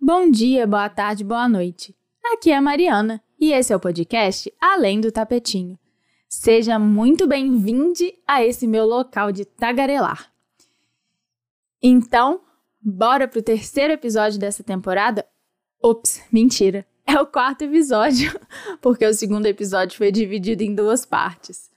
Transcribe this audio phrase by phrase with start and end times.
[0.00, 1.92] bom dia, boa tarde, boa noite.
[2.32, 5.76] Aqui é a Mariana e esse é o podcast Além do Tapetinho.
[6.28, 10.32] Seja muito bem-vindo a esse meu local de tagarelar.
[11.82, 12.40] Então,
[12.80, 15.26] bora pro terceiro episódio dessa temporada?
[15.82, 16.86] Ops, mentira.
[17.04, 18.30] É o quarto episódio,
[18.80, 21.68] porque o segundo episódio foi dividido em duas partes.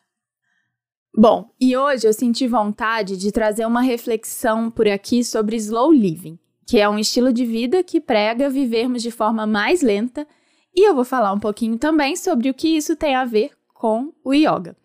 [1.18, 6.38] Bom, e hoje eu senti vontade de trazer uma reflexão por aqui sobre slow living,
[6.70, 10.28] que é um estilo de vida que prega vivermos de forma mais lenta,
[10.72, 14.14] e eu vou falar um pouquinho também sobre o que isso tem a ver com
[14.24, 14.78] o yoga.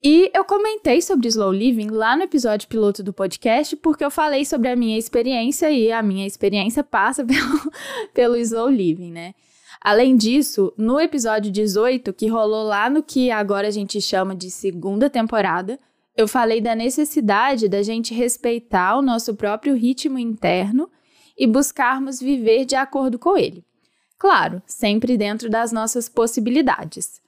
[0.00, 4.44] E eu comentei sobre slow living lá no episódio piloto do podcast, porque eu falei
[4.44, 7.72] sobre a minha experiência e a minha experiência passa pelo,
[8.14, 9.34] pelo slow living, né?
[9.80, 14.52] Além disso, no episódio 18, que rolou lá no que agora a gente chama de
[14.52, 15.80] segunda temporada,
[16.16, 20.85] eu falei da necessidade da gente respeitar o nosso próprio ritmo interno
[21.36, 23.64] e buscarmos viver de acordo com ele.
[24.18, 27.20] Claro, sempre dentro das nossas possibilidades.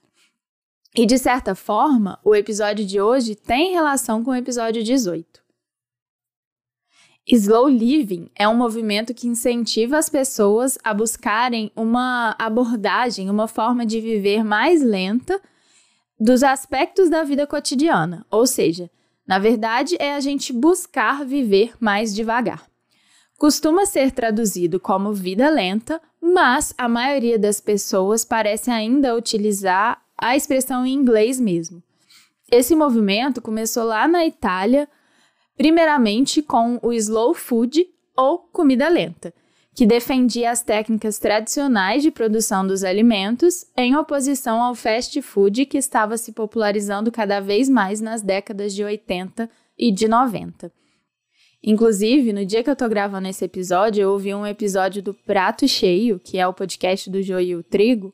[0.95, 5.39] E de certa forma, o episódio de hoje tem relação com o episódio 18.
[7.31, 13.85] Slow Living é um movimento que incentiva as pessoas a buscarem uma abordagem, uma forma
[13.85, 15.39] de viver mais lenta
[16.19, 18.89] dos aspectos da vida cotidiana, ou seja,
[19.27, 22.68] na verdade é a gente buscar viver mais devagar.
[23.39, 30.35] Costuma ser traduzido como vida lenta, mas a maioria das pessoas parece ainda utilizar a
[30.35, 31.81] expressão em inglês mesmo.
[32.51, 34.89] Esse movimento começou lá na Itália
[35.55, 39.33] primeiramente com o slow food ou comida lenta,
[39.73, 45.77] que defendia as técnicas tradicionais de produção dos alimentos em oposição ao fast food que
[45.77, 50.69] estava se popularizando cada vez mais nas décadas de 80 e de 90.
[51.63, 55.67] Inclusive, no dia que eu tô gravando esse episódio, eu ouvi um episódio do Prato
[55.67, 58.13] Cheio, que é o podcast do Joio e o Trigo,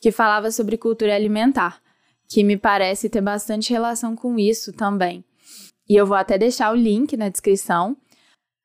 [0.00, 1.80] que falava sobre cultura alimentar,
[2.28, 5.24] que me parece ter bastante relação com isso também
[5.88, 7.96] e eu vou até deixar o link na descrição.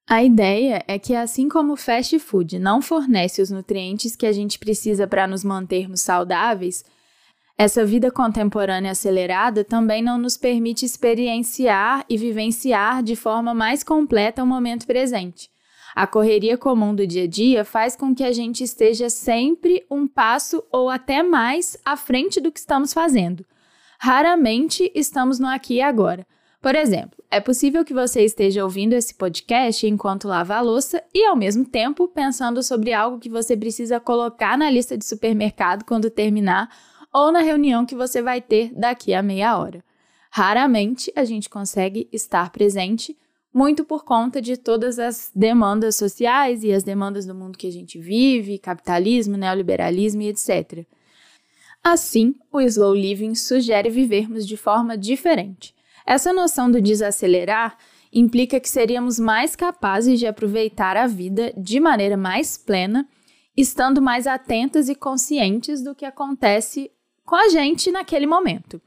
[0.08, 4.32] A ideia é que, assim como o fast food não fornece os nutrientes que a
[4.32, 6.84] gente precisa para nos mantermos saudáveis,
[7.62, 14.42] essa vida contemporânea acelerada também não nos permite experienciar e vivenciar de forma mais completa
[14.42, 15.50] o momento presente.
[15.94, 20.08] A correria comum do dia a dia faz com que a gente esteja sempre um
[20.08, 23.46] passo ou até mais à frente do que estamos fazendo.
[24.00, 26.26] Raramente estamos no aqui e agora.
[26.62, 31.26] Por exemplo, é possível que você esteja ouvindo esse podcast enquanto lava a louça e,
[31.26, 36.10] ao mesmo tempo, pensando sobre algo que você precisa colocar na lista de supermercado quando
[36.10, 36.70] terminar
[37.14, 39.84] ou na reunião que você vai ter daqui a meia hora.
[40.32, 43.18] Raramente a gente consegue estar presente,
[43.54, 47.72] muito por conta de todas as demandas sociais e as demandas do mundo que a
[47.72, 50.86] gente vive, capitalismo, neoliberalismo e etc.
[51.84, 55.74] Assim, o slow living sugere vivermos de forma diferente
[56.10, 57.78] essa noção do desacelerar
[58.12, 63.08] implica que seríamos mais capazes de aproveitar a vida de maneira mais plena,
[63.56, 66.90] estando mais atentas e conscientes do que acontece
[67.30, 68.82] com a gente naquele momento.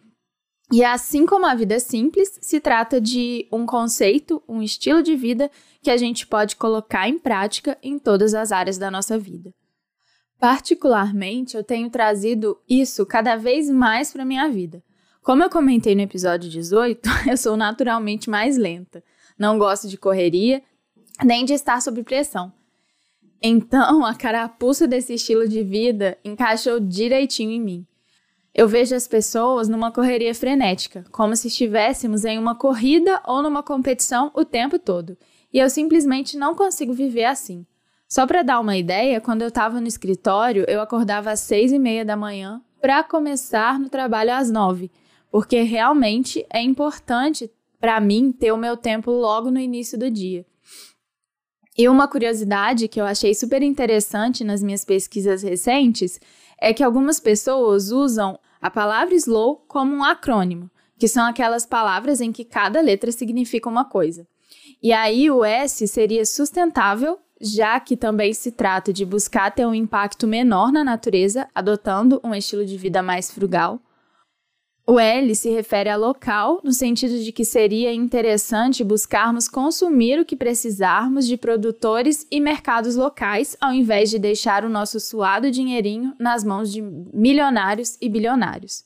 [0.72, 5.14] E assim como a vida é simples, se trata de um conceito, um estilo de
[5.14, 5.48] vida
[5.80, 9.54] que a gente pode colocar em prática em todas as áreas da nossa vida.
[10.40, 14.82] Particularmente, eu tenho trazido isso cada vez mais para minha vida.
[15.22, 19.04] Como eu comentei no episódio 18, eu sou naturalmente mais lenta.
[19.38, 20.60] Não gosto de correria,
[21.22, 22.52] nem de estar sob pressão.
[23.40, 27.86] Então, a carapuça desse estilo de vida encaixou direitinho em mim.
[28.54, 33.62] Eu vejo as pessoas numa correria frenética, como se estivéssemos em uma corrida ou numa
[33.62, 35.16] competição o tempo todo,
[35.52, 37.66] e eu simplesmente não consigo viver assim.
[38.08, 41.78] Só para dar uma ideia, quando eu estava no escritório, eu acordava às seis e
[41.78, 44.90] meia da manhã para começar no trabalho às nove
[45.32, 47.50] porque realmente é importante
[47.80, 50.44] para mim ter o meu tempo logo no início do dia.
[51.76, 56.20] E uma curiosidade que eu achei super interessante nas minhas pesquisas recentes
[56.60, 62.20] é que algumas pessoas usam a palavra slow como um acrônimo, que são aquelas palavras
[62.20, 64.26] em que cada letra significa uma coisa.
[64.82, 69.74] E aí o S seria sustentável, já que também se trata de buscar ter um
[69.74, 73.80] impacto menor na natureza, adotando um estilo de vida mais frugal.
[74.84, 80.24] O L se refere a local, no sentido de que seria interessante buscarmos consumir o
[80.24, 86.16] que precisarmos de produtores e mercados locais, ao invés de deixar o nosso suado dinheirinho
[86.18, 88.84] nas mãos de milionários e bilionários.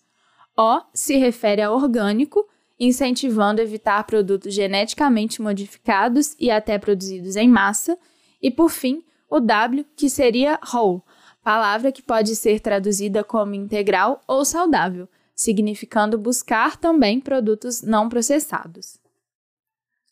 [0.55, 2.47] O se refere a orgânico,
[2.79, 7.97] incentivando evitar produtos geneticamente modificados e até produzidos em massa.
[8.43, 11.01] E por fim, o W, que seria whole,
[11.43, 18.99] palavra que pode ser traduzida como integral ou saudável, significando buscar também produtos não processados.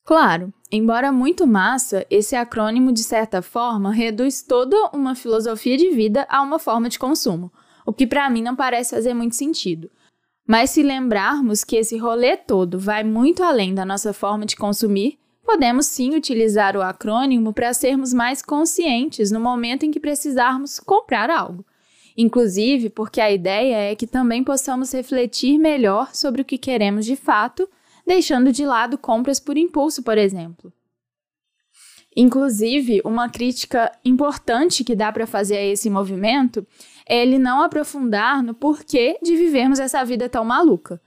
[0.05, 6.27] Claro, embora muito massa, esse acrônimo de certa forma reduz toda uma filosofia de vida
[6.29, 7.51] a uma forma de consumo,
[7.87, 9.91] o que para mim não parece fazer muito sentido.
[10.47, 15.19] Mas se lembrarmos que esse rolê todo vai muito além da nossa forma de consumir,
[15.43, 21.31] podemos sim utilizar o acrônimo para sermos mais conscientes no momento em que precisarmos comprar
[21.31, 21.65] algo.
[22.17, 27.17] Inclusive, porque a ideia é que também possamos refletir melhor sobre o que queremos de
[27.17, 27.69] fato,
[28.07, 30.73] deixando de lado compras por impulso, por exemplo.
[32.17, 36.65] Inclusive, uma crítica importante que dá para fazer a esse movimento
[37.09, 41.01] é ele não aprofundar no porquê de vivermos essa vida tão maluca.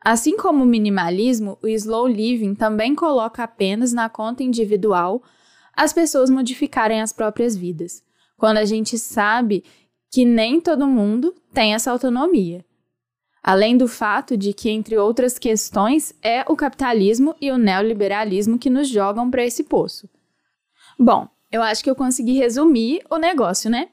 [0.00, 5.22] Assim como o minimalismo, o slow living também coloca apenas na conta individual
[5.76, 8.02] as pessoas modificarem as próprias vidas,
[8.36, 9.64] quando a gente sabe
[10.14, 12.64] que nem todo mundo tem essa autonomia.
[13.42, 18.70] Além do fato de que, entre outras questões, é o capitalismo e o neoliberalismo que
[18.70, 20.08] nos jogam para esse poço.
[20.96, 23.88] Bom, eu acho que eu consegui resumir o negócio, né?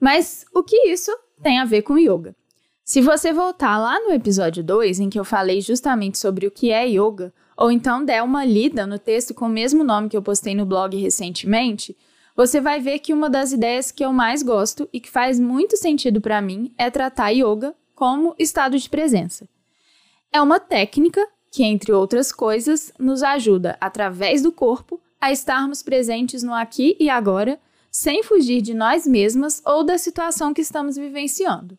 [0.00, 2.34] Mas o que isso tem a ver com yoga?
[2.82, 6.70] Se você voltar lá no episódio 2, em que eu falei justamente sobre o que
[6.70, 10.22] é yoga, ou então der uma lida no texto com o mesmo nome que eu
[10.22, 11.94] postei no blog recentemente,
[12.36, 15.76] você vai ver que uma das ideias que eu mais gosto e que faz muito
[15.76, 19.46] sentido para mim é tratar yoga como estado de presença.
[20.32, 26.42] É uma técnica que, entre outras coisas, nos ajuda, através do corpo, a estarmos presentes
[26.42, 31.78] no aqui e agora, sem fugir de nós mesmas ou da situação que estamos vivenciando.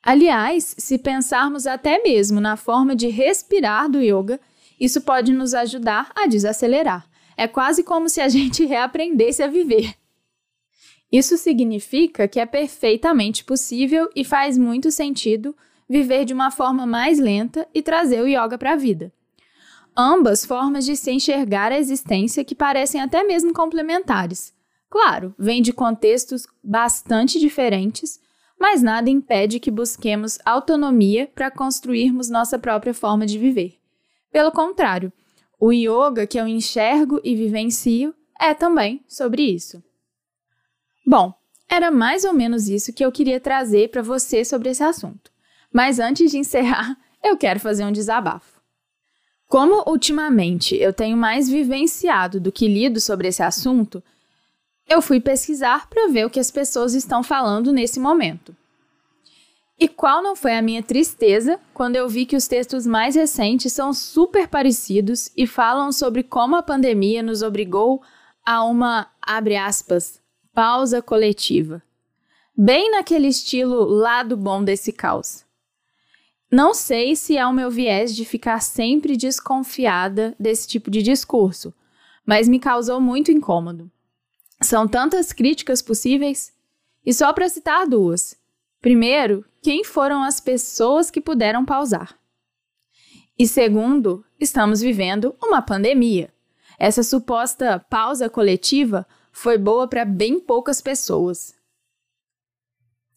[0.00, 4.38] Aliás, se pensarmos até mesmo na forma de respirar do yoga,
[4.78, 7.06] isso pode nos ajudar a desacelerar.
[7.36, 9.94] É quase como se a gente reaprendesse a viver.
[11.10, 15.54] Isso significa que é perfeitamente possível e faz muito sentido
[15.88, 19.12] viver de uma forma mais lenta e trazer o yoga para a vida
[19.96, 24.52] ambas formas de se enxergar a existência que parecem até mesmo complementares.
[24.90, 28.20] Claro, vêm de contextos bastante diferentes,
[28.58, 33.78] mas nada impede que busquemos autonomia para construirmos nossa própria forma de viver.
[34.30, 35.12] Pelo contrário,
[35.66, 39.82] o yoga que eu enxergo e vivencio é também sobre isso.
[41.06, 41.32] Bom,
[41.66, 45.32] era mais ou menos isso que eu queria trazer para você sobre esse assunto.
[45.72, 46.94] Mas antes de encerrar,
[47.24, 48.60] eu quero fazer um desabafo.
[49.48, 54.02] Como ultimamente eu tenho mais vivenciado do que lido sobre esse assunto,
[54.86, 58.54] eu fui pesquisar para ver o que as pessoas estão falando nesse momento.
[59.78, 63.72] E qual não foi a minha tristeza quando eu vi que os textos mais recentes
[63.72, 68.00] são super parecidos e falam sobre como a pandemia nos obrigou
[68.44, 70.20] a uma, abre aspas,
[70.52, 71.82] pausa coletiva.
[72.56, 75.44] Bem naquele estilo lado bom desse caos.
[76.48, 81.74] Não sei se é o meu viés de ficar sempre desconfiada desse tipo de discurso,
[82.24, 83.90] mas me causou muito incômodo.
[84.62, 86.52] São tantas críticas possíveis,
[87.04, 88.36] e só para citar duas.
[88.84, 92.18] Primeiro, quem foram as pessoas que puderam pausar?
[93.38, 96.30] E segundo, estamos vivendo uma pandemia.
[96.78, 101.54] Essa suposta pausa coletiva foi boa para bem poucas pessoas.